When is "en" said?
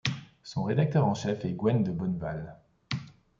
1.05-1.13